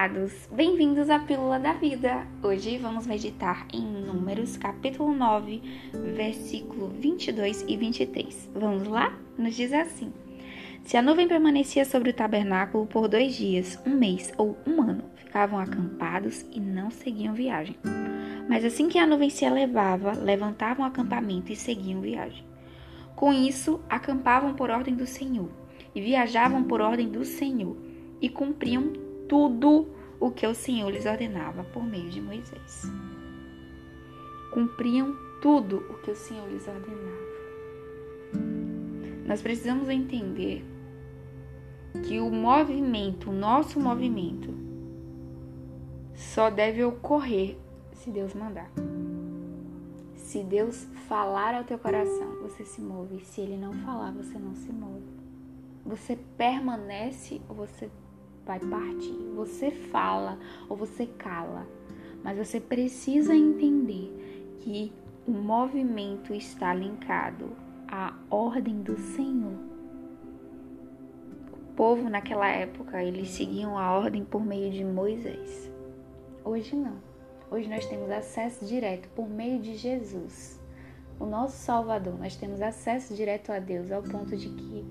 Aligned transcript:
amados! 0.00 0.48
Bem-vindos 0.50 1.10
à 1.10 1.18
Pílula 1.18 1.58
da 1.58 1.74
Vida! 1.74 2.26
Hoje 2.42 2.78
vamos 2.78 3.06
meditar 3.06 3.66
em 3.70 3.82
Números, 3.82 4.56
capítulo 4.56 5.14
9, 5.14 5.60
versículo 6.16 6.88
22 6.88 7.66
e 7.68 7.76
23. 7.76 8.50
Vamos 8.54 8.88
lá? 8.88 9.12
Nos 9.36 9.54
diz 9.54 9.74
assim: 9.74 10.10
Se 10.84 10.96
a 10.96 11.02
nuvem 11.02 11.28
permanecia 11.28 11.84
sobre 11.84 12.08
o 12.08 12.14
tabernáculo 12.14 12.86
por 12.86 13.08
dois 13.08 13.34
dias, 13.34 13.78
um 13.84 13.94
mês 13.94 14.32
ou 14.38 14.56
um 14.66 14.80
ano, 14.80 15.04
ficavam 15.16 15.58
acampados 15.58 16.46
e 16.50 16.58
não 16.58 16.90
seguiam 16.90 17.34
viagem. 17.34 17.76
Mas 18.48 18.64
assim 18.64 18.88
que 18.88 18.98
a 18.98 19.06
nuvem 19.06 19.28
se 19.28 19.44
elevava, 19.44 20.12
levantavam 20.12 20.86
o 20.86 20.88
acampamento 20.88 21.52
e 21.52 21.56
seguiam 21.56 22.00
viagem. 22.00 22.42
Com 23.14 23.34
isso, 23.34 23.82
acampavam 23.86 24.54
por 24.54 24.70
ordem 24.70 24.94
do 24.94 25.06
Senhor 25.06 25.50
e 25.94 26.00
viajavam 26.00 26.64
por 26.64 26.80
ordem 26.80 27.10
do 27.10 27.22
Senhor 27.22 27.76
e 28.18 28.30
cumpriam 28.30 29.09
tudo 29.30 29.86
o 30.18 30.32
que 30.32 30.44
o 30.44 30.52
Senhor 30.52 30.90
lhes 30.90 31.06
ordenava 31.06 31.62
por 31.62 31.84
meio 31.84 32.10
de 32.10 32.20
Moisés. 32.20 32.82
Cumpriam 34.52 35.14
tudo 35.40 35.86
o 35.88 35.98
que 35.98 36.10
o 36.10 36.16
Senhor 36.16 36.48
lhes 36.50 36.66
ordenava. 36.66 37.30
Nós 39.24 39.40
precisamos 39.40 39.88
entender 39.88 40.64
que 42.08 42.18
o 42.18 42.28
movimento, 42.28 43.30
o 43.30 43.32
nosso 43.32 43.78
movimento, 43.78 44.52
só 46.12 46.50
deve 46.50 46.82
ocorrer 46.82 47.56
se 47.92 48.10
Deus 48.10 48.34
mandar. 48.34 48.68
Se 50.16 50.42
Deus 50.42 50.88
falar 51.06 51.54
ao 51.54 51.62
teu 51.62 51.78
coração, 51.78 52.42
você 52.42 52.64
se 52.64 52.80
move. 52.80 53.20
Se 53.24 53.40
Ele 53.40 53.56
não 53.56 53.74
falar, 53.74 54.10
você 54.10 54.36
não 54.40 54.56
se 54.56 54.72
move. 54.72 55.06
Você 55.86 56.18
permanece 56.36 57.40
ou 57.48 57.54
você 57.54 57.88
vai 58.44 58.58
partir. 58.60 59.16
Você 59.34 59.70
fala 59.70 60.38
ou 60.68 60.76
você 60.76 61.06
cala, 61.06 61.66
mas 62.22 62.38
você 62.38 62.60
precisa 62.60 63.34
entender 63.34 64.56
que 64.60 64.92
o 65.26 65.32
movimento 65.32 66.34
está 66.34 66.74
linkado 66.74 67.50
à 67.88 68.14
ordem 68.30 68.82
do 68.82 68.98
Senhor. 68.98 69.58
O 71.52 71.72
povo 71.74 72.10
naquela 72.10 72.48
época, 72.48 73.02
eles 73.02 73.30
seguiam 73.30 73.78
a 73.78 73.92
ordem 73.92 74.24
por 74.24 74.44
meio 74.44 74.70
de 74.70 74.84
Moisés. 74.84 75.72
Hoje 76.44 76.76
não. 76.76 76.98
Hoje 77.50 77.68
nós 77.68 77.86
temos 77.86 78.10
acesso 78.10 78.64
direto 78.64 79.08
por 79.10 79.28
meio 79.28 79.60
de 79.60 79.76
Jesus 79.76 80.59
o 81.20 81.26
nosso 81.26 81.58
Salvador, 81.58 82.18
nós 82.18 82.34
temos 82.34 82.62
acesso 82.62 83.14
direto 83.14 83.52
a 83.52 83.58
Deus 83.58 83.92
ao 83.92 84.02
ponto 84.02 84.34
de 84.34 84.48
que 84.48 84.84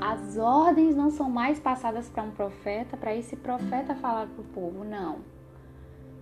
as 0.00 0.38
ordens 0.38 0.96
não 0.96 1.10
são 1.10 1.28
mais 1.28 1.60
passadas 1.60 2.08
para 2.08 2.22
um 2.22 2.30
profeta, 2.30 2.96
para 2.96 3.14
esse 3.14 3.36
profeta 3.36 3.94
falar 3.94 4.26
para 4.26 4.40
o 4.40 4.44
povo, 4.44 4.82
não. 4.82 5.18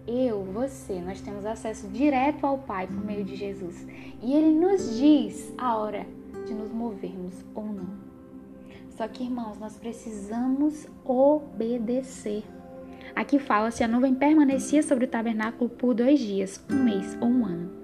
Eu, 0.04 0.42
você, 0.42 1.00
nós 1.00 1.20
temos 1.20 1.46
acesso 1.46 1.86
direto 1.86 2.44
ao 2.44 2.58
Pai 2.58 2.88
por 2.88 3.04
meio 3.04 3.24
de 3.24 3.36
Jesus. 3.36 3.86
E 4.20 4.34
Ele 4.34 4.52
nos 4.52 4.96
diz 4.98 5.54
a 5.56 5.76
hora 5.76 6.04
de 6.44 6.52
nos 6.52 6.72
movermos 6.72 7.34
ou 7.54 7.64
não. 7.64 8.02
Só 8.90 9.06
que, 9.06 9.22
irmãos, 9.22 9.58
nós 9.58 9.76
precisamos 9.76 10.88
obedecer. 11.04 12.42
Aqui 13.14 13.38
fala 13.38 13.70
se 13.70 13.84
a 13.84 13.88
nuvem 13.88 14.12
permanecia 14.12 14.82
sobre 14.82 15.04
o 15.04 15.08
tabernáculo 15.08 15.70
por 15.70 15.94
dois 15.94 16.18
dias, 16.18 16.62
um 16.68 16.82
mês 16.82 17.16
ou 17.20 17.28
um 17.28 17.46
ano 17.46 17.81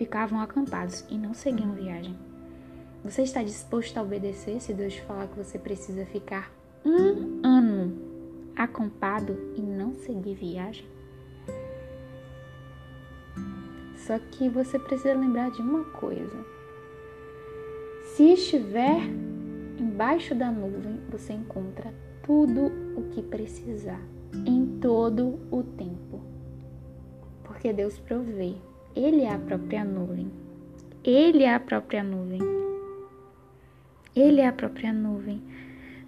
ficavam 0.00 0.40
acampados 0.40 1.04
e 1.10 1.18
não 1.18 1.34
seguiam 1.34 1.72
viagem. 1.72 2.16
Você 3.04 3.20
está 3.20 3.42
disposto 3.42 3.98
a 3.98 4.02
obedecer 4.02 4.58
se 4.58 4.72
Deus 4.72 4.96
falar 4.96 5.26
que 5.26 5.36
você 5.36 5.58
precisa 5.58 6.06
ficar 6.06 6.50
um 6.82 7.46
ano 7.46 7.98
acampado 8.56 9.36
e 9.54 9.60
não 9.60 9.94
seguir 9.94 10.34
viagem? 10.36 10.86
Só 13.94 14.18
que 14.18 14.48
você 14.48 14.78
precisa 14.78 15.12
lembrar 15.12 15.50
de 15.50 15.60
uma 15.60 15.84
coisa. 15.84 16.46
Se 18.16 18.32
estiver 18.32 19.02
embaixo 19.78 20.34
da 20.34 20.50
nuvem, 20.50 20.98
você 21.10 21.34
encontra 21.34 21.92
tudo 22.22 22.72
o 22.96 23.02
que 23.10 23.20
precisar 23.20 24.00
em 24.46 24.78
todo 24.80 25.38
o 25.50 25.62
tempo. 25.62 26.22
Porque 27.44 27.70
Deus 27.70 27.98
provê 27.98 28.56
ele 28.94 29.22
é 29.22 29.32
a 29.32 29.38
própria 29.38 29.84
nuvem. 29.84 30.30
Ele 31.04 31.44
é 31.44 31.54
a 31.54 31.60
própria 31.60 32.02
nuvem. 32.02 32.40
Ele 34.14 34.40
é 34.40 34.48
a 34.48 34.52
própria 34.52 34.92
nuvem. 34.92 35.40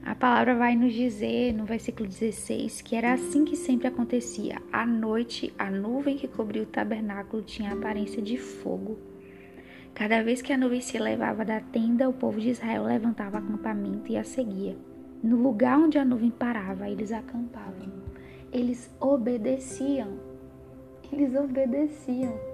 A 0.04 0.16
palavra 0.16 0.56
vai 0.56 0.74
nos 0.74 0.92
dizer 0.92 1.52
no 1.52 1.64
versículo 1.64 2.08
16 2.08 2.82
que 2.82 2.96
era 2.96 3.12
assim 3.12 3.44
que 3.44 3.54
sempre 3.54 3.86
acontecia. 3.86 4.60
À 4.72 4.84
noite, 4.84 5.54
a 5.56 5.70
nuvem 5.70 6.16
que 6.16 6.26
cobria 6.26 6.64
o 6.64 6.66
tabernáculo 6.66 7.42
tinha 7.42 7.72
aparência 7.72 8.20
de 8.20 8.36
fogo. 8.36 8.98
Cada 9.94 10.20
vez 10.22 10.42
que 10.42 10.52
a 10.52 10.58
nuvem 10.58 10.80
se 10.80 10.96
elevava 10.96 11.44
da 11.44 11.60
tenda, 11.60 12.08
o 12.08 12.12
povo 12.12 12.40
de 12.40 12.50
Israel 12.50 12.82
levantava 12.82 13.38
acampamento 13.38 14.10
e 14.10 14.16
a 14.16 14.24
seguia. 14.24 14.76
No 15.22 15.36
lugar 15.36 15.78
onde 15.78 15.98
a 15.98 16.04
nuvem 16.04 16.30
parava, 16.30 16.88
eles 16.88 17.12
acampavam. 17.12 17.92
Eles 18.52 18.90
obedeciam. 18.98 20.18
Eles 21.12 21.32
obedeciam. 21.36 22.51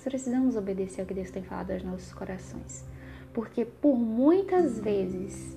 Nós 0.00 0.04
precisamos 0.04 0.56
obedecer 0.56 1.02
ao 1.02 1.06
que 1.06 1.12
Deus 1.12 1.30
tem 1.30 1.42
falado 1.42 1.72
aos 1.72 1.82
nossos 1.82 2.10
corações. 2.14 2.86
Porque 3.34 3.66
por 3.66 3.98
muitas 3.98 4.80
vezes, 4.80 5.54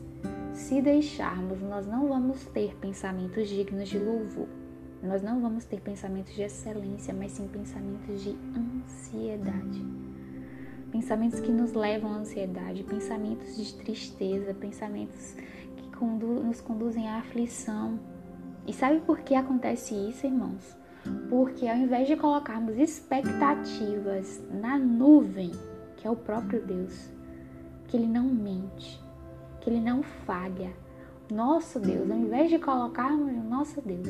se 0.54 0.82
deixarmos, 0.82 1.62
nós 1.62 1.88
não 1.88 2.10
vamos 2.10 2.44
ter 2.48 2.76
pensamentos 2.76 3.48
dignos 3.48 3.88
de 3.88 3.98
louvor. 3.98 4.50
Nós 5.02 5.24
não 5.24 5.40
vamos 5.40 5.64
ter 5.64 5.80
pensamentos 5.80 6.34
de 6.34 6.42
excelência, 6.42 7.14
mas 7.14 7.32
sim 7.32 7.48
pensamentos 7.48 8.22
de 8.22 8.36
ansiedade. 8.54 9.82
Pensamentos 10.92 11.40
que 11.40 11.50
nos 11.50 11.72
levam 11.72 12.12
à 12.12 12.18
ansiedade, 12.18 12.84
pensamentos 12.84 13.56
de 13.56 13.74
tristeza, 13.76 14.54
pensamentos 14.54 15.36
que 15.78 15.90
condu 15.96 16.44
nos 16.44 16.60
conduzem 16.60 17.08
à 17.08 17.20
aflição. 17.20 17.98
E 18.68 18.74
sabe 18.74 19.00
por 19.06 19.22
que 19.22 19.36
acontece 19.36 19.96
isso, 19.96 20.28
irmãos? 20.28 20.83
Porque 21.30 21.68
ao 21.68 21.78
invés 21.78 22.08
de 22.08 22.16
colocarmos 22.16 22.78
expectativas 22.78 24.42
na 24.52 24.78
nuvem, 24.78 25.52
que 25.98 26.08
é 26.08 26.10
o 26.10 26.16
próprio 26.16 26.62
Deus, 26.62 27.10
que 27.88 27.98
ele 27.98 28.08
não 28.08 28.24
mente, 28.24 29.02
que 29.60 29.70
ele 29.70 29.80
não 29.80 30.02
falha, 30.02 30.72
nosso 31.32 31.80
Deus, 31.80 32.10
ao 32.10 32.18
invés 32.18 32.50
de 32.50 32.60
colocarmos 32.60 33.32
no 33.34 33.44
nosso 33.44 33.82
Deus, 33.82 34.08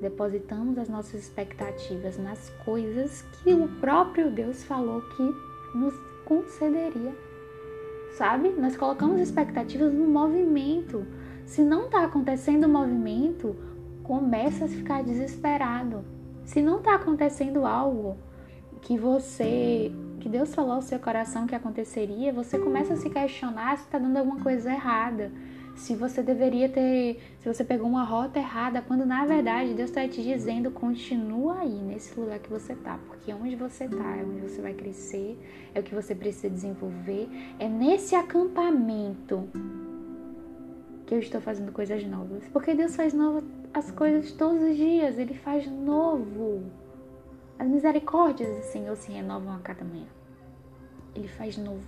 depositamos 0.00 0.78
as 0.78 0.88
nossas 0.88 1.22
expectativas 1.22 2.18
nas 2.18 2.50
coisas 2.64 3.22
que 3.22 3.52
o 3.52 3.68
próprio 3.80 4.30
Deus 4.30 4.64
falou 4.64 5.00
que 5.02 5.22
nos 5.76 5.94
concederia. 6.24 7.14
Sabe? 8.16 8.50
Nós 8.50 8.76
colocamos 8.76 9.20
expectativas 9.20 9.92
no 9.92 10.06
movimento. 10.06 11.06
Se 11.46 11.62
não 11.62 11.86
está 11.86 12.04
acontecendo 12.04 12.64
o 12.64 12.68
movimento, 12.68 13.56
começa 14.02 14.64
a 14.64 14.68
ficar 14.68 15.02
desesperado. 15.02 16.04
Se 16.50 16.60
não 16.60 16.78
está 16.78 16.96
acontecendo 16.96 17.64
algo 17.64 18.16
que 18.82 18.98
você, 18.98 19.92
que 20.18 20.28
Deus 20.28 20.52
falou 20.52 20.72
ao 20.72 20.82
seu 20.82 20.98
coração 20.98 21.46
que 21.46 21.54
aconteceria, 21.54 22.32
você 22.32 22.58
começa 22.58 22.94
a 22.94 22.96
se 22.96 23.08
questionar 23.08 23.78
se 23.78 23.84
está 23.84 23.98
dando 23.98 24.16
alguma 24.16 24.40
coisa 24.40 24.68
errada, 24.68 25.30
se 25.76 25.94
você 25.94 26.24
deveria 26.24 26.68
ter, 26.68 27.22
se 27.38 27.46
você 27.46 27.62
pegou 27.62 27.86
uma 27.86 28.02
rota 28.02 28.40
errada, 28.40 28.82
quando 28.82 29.06
na 29.06 29.24
verdade 29.24 29.74
Deus 29.74 29.90
está 29.90 30.08
te 30.08 30.24
dizendo 30.24 30.72
continua 30.72 31.60
aí 31.60 31.82
nesse 31.82 32.18
lugar 32.18 32.40
que 32.40 32.50
você 32.50 32.72
está, 32.72 32.98
porque 33.06 33.32
onde 33.32 33.54
você 33.54 33.84
está 33.84 34.16
é 34.16 34.24
onde 34.24 34.40
você 34.40 34.60
vai 34.60 34.74
crescer, 34.74 35.38
é 35.72 35.78
o 35.78 35.84
que 35.84 35.94
você 35.94 36.16
precisa 36.16 36.50
desenvolver, 36.50 37.28
é 37.60 37.68
nesse 37.68 38.16
acampamento 38.16 39.48
que 41.06 41.14
eu 41.14 41.20
estou 41.20 41.40
fazendo 41.40 41.70
coisas 41.70 42.04
novas, 42.04 42.42
porque 42.52 42.74
Deus 42.74 42.96
faz 42.96 43.14
novo 43.14 43.40
as 43.72 43.90
coisas 43.90 44.32
todos 44.32 44.62
os 44.62 44.76
dias, 44.76 45.18
Ele 45.18 45.34
faz 45.34 45.70
novo. 45.70 46.64
As 47.58 47.68
misericórdias 47.68 48.56
do 48.56 48.64
Senhor 48.64 48.96
se 48.96 49.12
renovam 49.12 49.54
a 49.54 49.58
cada 49.58 49.84
manhã. 49.84 50.08
Ele 51.14 51.28
faz 51.28 51.56
novo. 51.56 51.86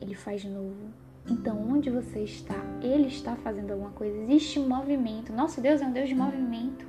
Ele 0.00 0.14
faz 0.14 0.44
novo. 0.44 0.90
Então, 1.28 1.58
onde 1.68 1.90
você 1.90 2.20
está, 2.20 2.56
Ele 2.82 3.08
está 3.08 3.36
fazendo 3.36 3.72
alguma 3.72 3.90
coisa. 3.90 4.16
Existe 4.16 4.58
movimento. 4.58 5.32
Nosso 5.32 5.60
Deus 5.60 5.80
é 5.80 5.86
um 5.86 5.92
Deus 5.92 6.08
de 6.08 6.14
movimento. 6.14 6.86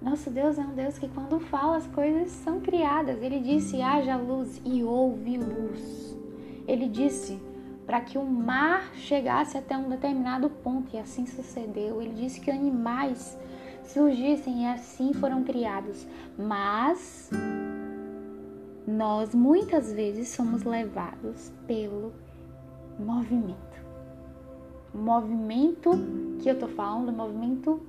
Nosso 0.00 0.30
Deus 0.30 0.58
é 0.58 0.62
um 0.62 0.74
Deus 0.74 0.98
que, 0.98 1.08
quando 1.08 1.40
fala, 1.40 1.76
as 1.76 1.86
coisas 1.88 2.30
são 2.30 2.60
criadas. 2.60 3.20
Ele 3.22 3.40
disse: 3.40 3.82
haja 3.82 4.16
luz 4.16 4.60
e 4.64 4.84
houve 4.84 5.36
luz. 5.36 6.16
Ele 6.66 6.88
disse: 6.88 7.40
para 7.88 8.02
que 8.02 8.18
o 8.18 8.22
mar 8.22 8.90
chegasse 8.96 9.56
até 9.56 9.74
um 9.74 9.88
determinado 9.88 10.50
ponto, 10.50 10.94
e 10.94 10.98
assim 10.98 11.24
sucedeu. 11.24 12.02
Ele 12.02 12.12
disse 12.12 12.38
que 12.38 12.50
animais 12.50 13.38
surgissem 13.82 14.64
e 14.64 14.66
assim 14.66 15.14
foram 15.14 15.42
criados. 15.42 16.06
Mas 16.36 17.30
nós 18.86 19.34
muitas 19.34 19.90
vezes 19.90 20.28
somos 20.28 20.64
levados 20.64 21.50
pelo 21.66 22.12
movimento. 22.98 23.56
O 24.92 24.98
movimento 24.98 25.92
que 26.42 26.50
eu 26.50 26.58
tô 26.58 26.68
falando, 26.68 27.08
o 27.08 27.12
movimento 27.12 27.80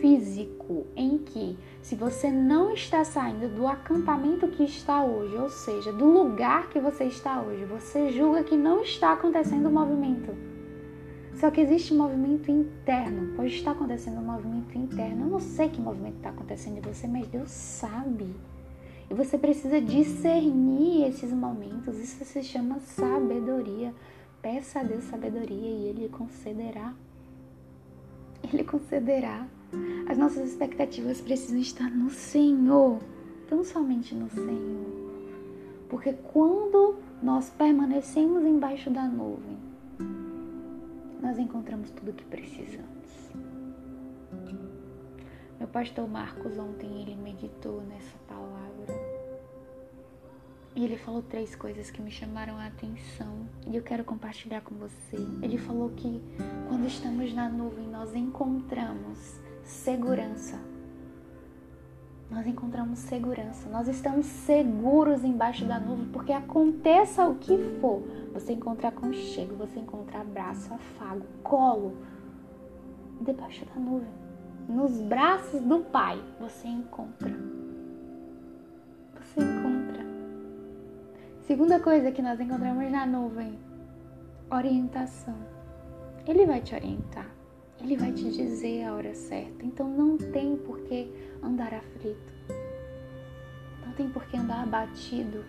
físico 0.00 0.86
em 0.94 1.18
que, 1.18 1.58
se 1.80 1.94
você 1.94 2.30
não 2.30 2.72
está 2.72 3.04
saindo 3.04 3.48
do 3.48 3.66
acampamento 3.66 4.48
que 4.48 4.64
está 4.64 5.04
hoje, 5.04 5.36
ou 5.36 5.48
seja, 5.48 5.92
do 5.92 6.06
lugar 6.06 6.68
que 6.70 6.80
você 6.80 7.04
está 7.04 7.40
hoje, 7.40 7.64
você 7.64 8.10
julga 8.12 8.44
que 8.44 8.56
não 8.56 8.82
está 8.82 9.12
acontecendo 9.12 9.66
o 9.66 9.72
movimento. 9.72 10.34
Só 11.34 11.50
que 11.50 11.60
existe 11.60 11.94
movimento 11.94 12.50
interno, 12.50 13.34
pode 13.34 13.54
estar 13.54 13.72
acontecendo 13.72 14.18
um 14.18 14.24
movimento 14.24 14.76
interno. 14.76 15.24
Eu 15.24 15.30
não 15.30 15.40
sei 15.40 15.68
que 15.68 15.80
movimento 15.80 16.16
está 16.16 16.28
acontecendo 16.28 16.78
em 16.78 16.80
você, 16.80 17.08
mas 17.08 17.26
Deus 17.26 17.50
sabe. 17.50 18.34
E 19.10 19.14
você 19.14 19.36
precisa 19.36 19.80
discernir 19.80 21.06
esses 21.08 21.32
momentos. 21.32 21.98
Isso 21.98 22.24
se 22.24 22.42
chama 22.42 22.78
sabedoria. 22.80 23.94
Peça 24.40 24.80
a 24.80 24.82
Deus 24.82 25.04
sabedoria 25.04 25.68
e 25.68 25.88
Ele 25.88 26.08
concederá. 26.08 26.94
Ele 28.52 28.64
concederá. 28.64 29.46
As 30.08 30.18
nossas 30.18 30.48
expectativas 30.48 31.20
precisam 31.20 31.58
estar 31.58 31.90
no 31.90 32.10
Senhor, 32.10 32.98
tão 33.48 33.64
somente 33.64 34.14
no 34.14 34.28
Senhor. 34.28 35.02
Porque 35.88 36.12
quando 36.12 36.96
nós 37.22 37.50
permanecemos 37.50 38.44
embaixo 38.44 38.90
da 38.90 39.06
nuvem, 39.06 39.58
nós 41.20 41.38
encontramos 41.38 41.90
tudo 41.90 42.10
o 42.10 42.14
que 42.14 42.24
precisamos. 42.24 42.92
Meu 45.58 45.68
pastor 45.68 46.08
Marcos 46.08 46.58
ontem 46.58 47.02
ele 47.02 47.14
meditou 47.14 47.80
nessa 47.82 48.18
palavra 48.26 49.22
e 50.74 50.84
ele 50.84 50.96
falou 50.96 51.22
três 51.22 51.54
coisas 51.54 51.90
que 51.90 52.00
me 52.00 52.10
chamaram 52.10 52.56
a 52.56 52.66
atenção 52.66 53.46
e 53.66 53.76
eu 53.76 53.82
quero 53.82 54.02
compartilhar 54.02 54.62
com 54.62 54.74
você. 54.74 55.16
Ele 55.42 55.58
falou 55.58 55.90
que 55.90 56.20
quando 56.68 56.86
estamos 56.86 57.32
na 57.34 57.48
nuvem, 57.48 57.86
nós 57.86 58.14
encontramos 58.14 59.38
segurança. 59.64 60.58
Nós 62.30 62.46
encontramos 62.46 62.98
segurança. 62.98 63.68
Nós 63.68 63.88
estamos 63.88 64.24
seguros 64.24 65.22
embaixo 65.22 65.66
da 65.66 65.78
nuvem, 65.78 66.08
porque 66.08 66.32
aconteça 66.32 67.26
o 67.26 67.34
que 67.34 67.58
for, 67.80 68.02
você 68.32 68.54
encontra 68.54 68.88
aconchego, 68.88 69.54
você 69.56 69.80
encontra 69.80 70.20
abraço, 70.20 70.72
afago, 70.72 71.26
colo 71.42 71.94
debaixo 73.20 73.66
da 73.66 73.80
nuvem. 73.80 74.08
Nos 74.68 75.00
braços 75.02 75.60
do 75.60 75.80
Pai 75.80 76.18
você 76.40 76.68
encontra. 76.68 77.32
Você 79.20 79.40
encontra. 79.40 80.02
Segunda 81.42 81.80
coisa 81.80 82.12
que 82.12 82.22
nós 82.22 82.40
encontramos 82.40 82.90
na 82.90 83.04
nuvem: 83.04 83.58
orientação. 84.50 85.36
Ele 86.26 86.46
vai 86.46 86.60
te 86.60 86.74
orientar. 86.74 87.26
Ele 87.80 87.96
vai 87.96 88.12
te 88.12 88.30
dizer 88.30 88.84
a 88.84 88.94
hora 88.94 89.14
certa. 89.14 89.64
Então 89.64 89.88
não 89.88 90.16
tem 90.16 90.56
por 90.56 90.80
que 90.80 91.12
andar 91.42 91.74
aflito. 91.74 92.32
Não 93.84 93.92
tem 93.92 94.08
por 94.08 94.24
que 94.26 94.36
andar 94.36 94.62
abatido. 94.62 95.44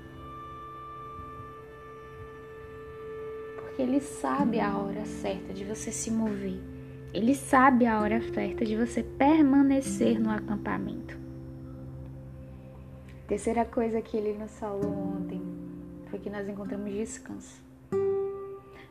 Porque 3.56 3.82
ele 3.82 4.00
sabe 4.00 4.60
a 4.60 4.78
hora 4.78 5.06
certa 5.06 5.54
de 5.54 5.64
você 5.64 5.92
se 5.92 6.12
mover. 6.12 6.60
Ele 7.14 7.36
sabe 7.36 7.86
a 7.86 8.00
hora 8.00 8.20
certa 8.34 8.66
de 8.66 8.76
você 8.76 9.04
permanecer 9.04 10.20
no 10.20 10.32
acampamento. 10.32 11.18
Terceira 13.28 13.64
coisa 13.66 14.02
que 14.02 14.18
ele 14.18 14.34
nos 14.34 14.52
falou 14.60 14.92
ontem 14.92 15.42
foi 16.10 16.20
que 16.20 16.30
nós 16.30 16.48
encontramos 16.48 16.92
descanso. 16.92 17.62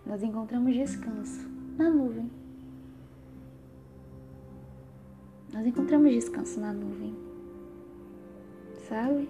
Nós 0.07 0.23
encontramos 0.23 0.75
descanso 0.75 1.49
na 1.77 1.91
nuvem. 1.91 2.42
Nós 5.53 5.67
encontramos 5.67 6.11
descanso 6.11 6.59
na 6.59 6.73
nuvem. 6.73 7.15
Sabe? 8.89 9.29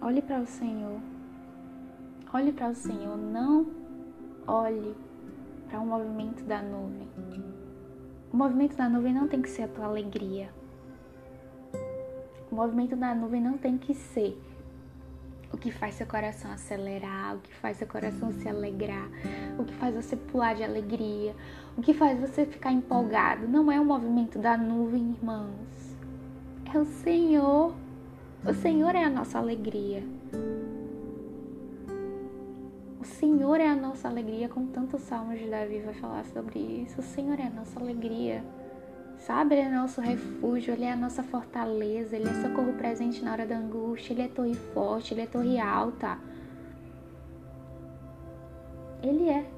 Olhe 0.00 0.20
para 0.20 0.40
o 0.40 0.46
Senhor. 0.46 1.00
Olhe 2.32 2.52
para 2.52 2.70
o 2.70 2.74
Senhor. 2.74 3.16
Não 3.16 3.66
olhe 4.48 4.96
para 5.68 5.80
o 5.80 5.86
movimento 5.86 6.42
da 6.44 6.60
nuvem. 6.60 7.08
O 8.32 8.36
movimento 8.36 8.76
da 8.76 8.88
nuvem 8.88 9.14
não 9.14 9.28
tem 9.28 9.40
que 9.40 9.48
ser 9.48 9.62
a 9.62 9.68
tua 9.68 9.84
alegria. 9.84 10.50
O 12.50 12.54
movimento 12.56 12.96
da 12.96 13.14
nuvem 13.14 13.40
não 13.40 13.56
tem 13.56 13.78
que 13.78 13.94
ser 13.94 14.36
o 15.54 15.56
que 15.56 15.70
faz 15.70 15.94
seu 15.94 16.06
coração 16.06 16.50
acelerar, 16.50 17.36
o 17.36 17.38
que 17.38 17.54
faz 17.54 17.76
seu 17.76 17.86
coração 17.86 18.32
se 18.32 18.48
alegrar, 18.48 19.08
o 19.56 19.64
que 19.64 19.72
faz 19.74 19.94
você 19.94 20.16
pular 20.16 20.54
de 20.54 20.64
alegria, 20.64 21.34
o 21.78 21.80
que 21.80 21.94
faz 21.94 22.18
você 22.18 22.44
ficar 22.44 22.72
empolgado. 22.72 23.46
Não 23.46 23.70
é 23.70 23.80
o 23.80 23.84
movimento 23.84 24.36
da 24.38 24.56
nuvem, 24.56 25.12
irmãos. 25.12 25.94
É 26.74 26.76
o 26.76 26.84
Senhor. 26.84 27.72
O 28.44 28.52
Senhor 28.52 28.96
é 28.96 29.04
a 29.04 29.10
nossa 29.10 29.38
alegria. 29.38 30.02
O 33.00 33.04
Senhor 33.04 33.60
é 33.60 33.68
a 33.68 33.76
nossa 33.76 34.08
alegria, 34.08 34.48
como 34.48 34.66
tantos 34.68 35.02
salmos 35.02 35.38
de 35.38 35.48
Davi 35.48 35.78
vai 35.80 35.94
falar 35.94 36.24
sobre 36.24 36.58
isso. 36.58 37.00
O 37.00 37.04
Senhor 37.04 37.38
é 37.38 37.44
a 37.44 37.50
nossa 37.50 37.78
alegria. 37.78 38.44
Sabe, 39.26 39.54
Ele 39.54 39.68
é 39.68 39.70
nosso 39.70 40.02
refúgio, 40.02 40.74
Ele 40.74 40.84
é 40.84 40.92
a 40.92 40.96
nossa 40.96 41.22
fortaleza, 41.22 42.14
Ele 42.14 42.28
é 42.28 42.42
socorro 42.42 42.74
presente 42.74 43.24
na 43.24 43.32
hora 43.32 43.46
da 43.46 43.56
angústia, 43.56 44.12
Ele 44.12 44.20
é 44.20 44.28
torre 44.28 44.52
forte, 44.52 45.14
Ele 45.14 45.22
é 45.22 45.26
torre 45.26 45.58
alta. 45.58 46.18
Ele 49.02 49.30
é. 49.30 49.50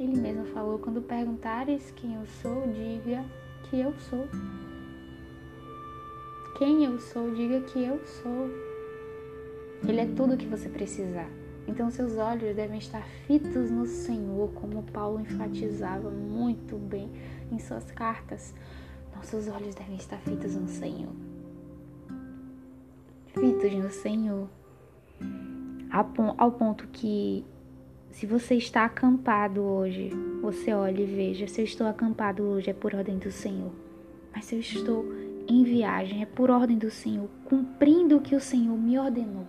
Ele 0.00 0.20
mesmo 0.20 0.44
falou: 0.46 0.80
quando 0.80 1.00
perguntares 1.00 1.92
quem 1.92 2.14
eu 2.14 2.26
sou, 2.42 2.66
diga 2.72 3.24
que 3.70 3.78
eu 3.78 3.94
sou. 4.00 4.26
Quem 6.58 6.84
eu 6.84 6.98
sou, 6.98 7.32
diga 7.32 7.60
que 7.60 7.80
eu 7.80 8.04
sou. 8.04 8.50
Ele 9.86 10.00
é 10.00 10.06
tudo 10.06 10.34
o 10.34 10.36
que 10.36 10.46
você 10.46 10.68
precisar. 10.68 11.43
Então 11.66 11.90
seus 11.90 12.16
olhos 12.16 12.54
devem 12.54 12.78
estar 12.78 13.02
fitos 13.26 13.70
no 13.70 13.86
Senhor, 13.86 14.50
como 14.52 14.82
Paulo 14.82 15.20
enfatizava 15.20 16.10
muito 16.10 16.76
bem 16.76 17.10
em 17.50 17.58
suas 17.58 17.90
cartas. 17.90 18.54
Nossos 19.16 19.48
olhos 19.48 19.74
devem 19.74 19.96
estar 19.96 20.18
fitos 20.18 20.54
no 20.54 20.68
Senhor. 20.68 21.12
Fitos 23.28 23.72
no 23.72 23.90
Senhor. 23.90 24.48
Ao 26.36 26.52
ponto 26.52 26.86
que, 26.88 27.44
se 28.10 28.26
você 28.26 28.56
está 28.56 28.84
acampado 28.84 29.62
hoje, 29.62 30.10
você 30.42 30.74
olhe 30.74 31.04
e 31.04 31.06
veja: 31.06 31.46
se 31.46 31.60
eu 31.60 31.64
estou 31.64 31.86
acampado 31.86 32.42
hoje 32.42 32.70
é 32.70 32.74
por 32.74 32.94
ordem 32.94 33.16
do 33.16 33.30
Senhor. 33.30 33.72
Mas 34.34 34.44
se 34.44 34.56
eu 34.56 34.60
estou 34.60 35.04
em 35.48 35.62
viagem 35.62 36.22
é 36.22 36.26
por 36.26 36.50
ordem 36.50 36.76
do 36.76 36.90
Senhor, 36.90 37.28
cumprindo 37.44 38.16
o 38.16 38.20
que 38.20 38.34
o 38.34 38.40
Senhor 38.40 38.76
me 38.76 38.98
ordenou 38.98 39.46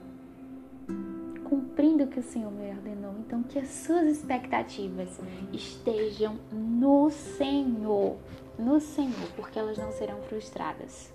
cumprindo 1.45 2.03
o 2.03 2.07
que 2.07 2.19
o 2.19 2.23
Senhor 2.23 2.51
me 2.51 2.69
ordenou. 2.69 3.13
Então, 3.19 3.41
que 3.43 3.57
as 3.57 3.69
suas 3.69 4.07
expectativas 4.07 5.19
estejam 5.53 6.37
no 6.51 7.09
Senhor, 7.09 8.17
no 8.59 8.79
Senhor, 8.79 9.29
porque 9.35 9.57
elas 9.57 9.77
não 9.77 9.91
serão 9.91 10.21
frustradas. 10.23 11.13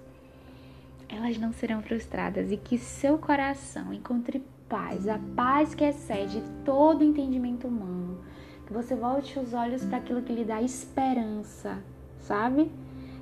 Elas 1.08 1.36
não 1.38 1.52
serão 1.52 1.82
frustradas 1.82 2.50
e 2.50 2.56
que 2.56 2.78
seu 2.78 3.18
coração 3.18 3.92
encontre 3.92 4.42
paz, 4.68 5.08
a 5.08 5.18
paz 5.34 5.74
que 5.74 5.84
excede 5.84 6.42
todo 6.64 7.04
entendimento 7.04 7.66
humano. 7.66 8.24
Que 8.66 8.72
você 8.72 8.94
volte 8.94 9.38
os 9.38 9.52
olhos 9.52 9.84
para 9.84 9.98
aquilo 9.98 10.22
que 10.22 10.32
lhe 10.32 10.44
dá 10.44 10.62
esperança, 10.62 11.82
sabe? 12.20 12.70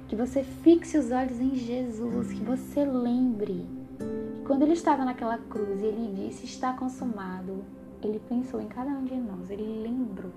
Que 0.06 0.14
você 0.14 0.42
fixe 0.42 0.98
os 0.98 1.10
olhos 1.10 1.40
em 1.40 1.54
Jesus, 1.54 2.32
que 2.32 2.44
você 2.44 2.84
lembre 2.84 3.77
quando 4.48 4.62
ele 4.62 4.72
estava 4.72 5.04
naquela 5.04 5.36
cruz 5.36 5.82
e 5.82 5.84
ele 5.84 6.10
disse: 6.14 6.46
Está 6.46 6.72
consumado, 6.72 7.62
ele 8.02 8.18
pensou 8.18 8.60
em 8.60 8.66
cada 8.66 8.90
um 8.90 9.04
de 9.04 9.14
nós, 9.14 9.50
ele 9.50 9.82
lembrou 9.82 10.32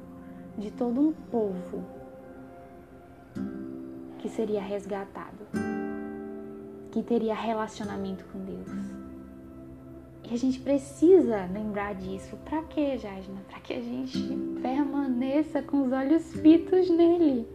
de 0.58 0.70
todo 0.70 1.00
um 1.00 1.13
povo 1.32 1.82
que 4.20 4.27
seria 4.27 4.62
resgatado, 4.62 5.48
que 6.91 7.01
teria 7.01 7.34
relacionamento 7.34 8.25
com 8.25 8.39
Deus. 8.39 8.70
E 10.30 10.34
a 10.34 10.38
gente 10.38 10.60
precisa 10.60 11.46
lembrar 11.46 11.96
disso. 11.96 12.38
Para 12.46 12.62
quê, 12.63 12.98
Jasna? 12.98 13.41
Para 13.50 13.60
que 13.62 13.74
a 13.74 13.82
gente 13.82 14.20
permaneça 14.62 15.62
com 15.62 15.84
os 15.84 15.91
olhos 15.91 16.34
fitos 16.34 16.89
nele. 16.89 17.48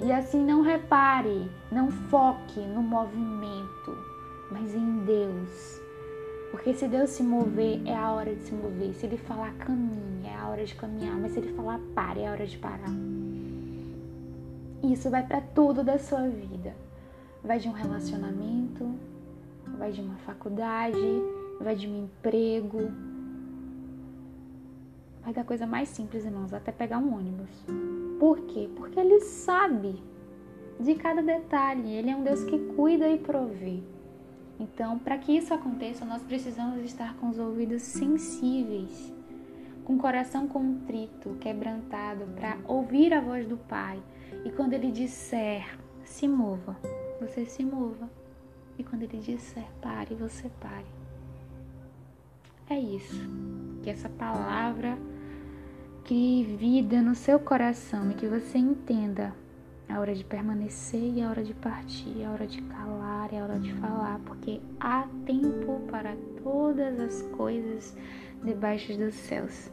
E 0.00 0.12
assim 0.12 0.44
não 0.44 0.60
repare, 0.60 1.50
não 1.72 1.90
foque 1.90 2.60
no 2.60 2.82
movimento, 2.82 3.67
mas 4.50 4.74
em 4.74 5.04
Deus. 5.04 5.80
Porque 6.50 6.72
se 6.72 6.88
Deus 6.88 7.10
se 7.10 7.22
mover, 7.22 7.82
é 7.86 7.94
a 7.94 8.12
hora 8.12 8.34
de 8.34 8.42
se 8.42 8.54
mover. 8.54 8.94
Se 8.94 9.06
Ele 9.06 9.16
falar 9.16 9.52
caminhe, 9.54 10.26
é 10.26 10.34
a 10.34 10.48
hora 10.48 10.64
de 10.64 10.74
caminhar. 10.74 11.16
Mas 11.18 11.32
se 11.32 11.40
Ele 11.40 11.52
falar 11.52 11.80
pare, 11.94 12.20
é 12.20 12.28
a 12.28 12.32
hora 12.32 12.46
de 12.46 12.56
parar. 12.56 12.94
Isso 14.82 15.10
vai 15.10 15.26
para 15.26 15.40
tudo 15.40 15.84
da 15.84 15.98
sua 15.98 16.28
vida. 16.28 16.74
Vai 17.44 17.58
de 17.58 17.68
um 17.68 17.72
relacionamento, 17.72 18.94
vai 19.78 19.92
de 19.92 20.00
uma 20.00 20.16
faculdade, 20.16 21.22
vai 21.60 21.76
de 21.76 21.86
um 21.86 22.04
emprego, 22.04 22.90
Vai 25.28 25.34
da 25.34 25.44
coisa 25.44 25.66
mais 25.66 25.90
simples, 25.90 26.24
irmãos, 26.24 26.54
até 26.54 26.72
pegar 26.72 26.96
um 26.96 27.14
ônibus. 27.14 27.50
Por 28.18 28.40
quê? 28.46 28.66
Porque 28.74 28.98
Ele 28.98 29.20
sabe 29.20 30.02
de 30.80 30.94
cada 30.94 31.20
detalhe. 31.20 31.92
Ele 31.92 32.08
é 32.08 32.16
um 32.16 32.24
Deus 32.24 32.44
que 32.44 32.58
cuida 32.74 33.06
e 33.06 33.18
provê. 33.18 33.82
Então, 34.58 34.98
para 34.98 35.16
que 35.18 35.36
isso 35.36 35.54
aconteça, 35.54 36.04
nós 36.04 36.22
precisamos 36.22 36.82
estar 36.84 37.14
com 37.16 37.28
os 37.28 37.38
ouvidos 37.38 37.82
sensíveis, 37.82 39.12
com 39.84 39.94
o 39.94 39.98
coração 39.98 40.48
contrito, 40.48 41.36
quebrantado, 41.40 42.26
para 42.34 42.58
ouvir 42.66 43.14
a 43.14 43.20
voz 43.20 43.46
do 43.46 43.56
Pai. 43.56 44.02
E 44.44 44.50
quando 44.50 44.72
Ele 44.72 44.90
disser, 44.90 45.78
se 46.04 46.26
mova, 46.26 46.76
você 47.20 47.44
se 47.44 47.64
mova. 47.64 48.10
E 48.76 48.82
quando 48.82 49.02
Ele 49.02 49.18
disser, 49.18 49.66
pare, 49.80 50.14
você 50.14 50.50
pare. 50.60 50.86
É 52.68 52.78
isso. 52.78 53.28
Que 53.82 53.90
essa 53.90 54.08
palavra 54.08 54.98
crie 56.04 56.44
vida 56.44 57.00
no 57.00 57.14
seu 57.14 57.38
coração 57.38 58.10
e 58.10 58.14
que 58.14 58.26
você 58.26 58.58
entenda 58.58 59.34
a 59.88 59.98
hora 59.98 60.14
de 60.14 60.24
permanecer 60.24 61.14
e 61.14 61.22
a 61.22 61.30
hora 61.30 61.42
de 61.42 61.54
partir, 61.54 62.24
a 62.24 62.30
hora 62.30 62.46
de 62.46 62.60
calar 62.62 62.97
e 63.34 63.36
a 63.36 63.44
hora 63.44 63.58
de 63.58 63.72
falar, 63.74 64.18
porque 64.20 64.60
há 64.80 65.06
tempo 65.26 65.80
para 65.90 66.16
todas 66.42 66.98
as 66.98 67.22
coisas 67.36 67.96
debaixo 68.42 68.96
dos 68.96 69.14
céus. 69.14 69.70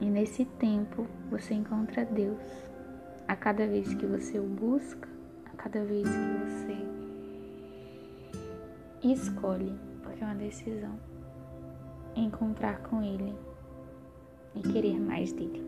E 0.00 0.06
nesse 0.06 0.44
tempo 0.44 1.06
você 1.30 1.54
encontra 1.54 2.04
Deus. 2.04 2.42
A 3.26 3.36
cada 3.36 3.66
vez 3.66 3.92
que 3.94 4.06
você 4.06 4.38
o 4.38 4.44
busca, 4.44 5.08
a 5.46 5.56
cada 5.56 5.84
vez 5.84 6.08
que 6.08 6.16
você 6.44 6.88
escolhe, 9.02 9.74
porque 10.02 10.22
é 10.22 10.26
uma 10.26 10.34
decisão, 10.34 10.98
encontrar 12.16 12.80
com 12.82 13.02
Ele 13.02 13.34
e 14.54 14.62
querer 14.62 14.98
mais 14.98 15.32
dele. 15.32 15.67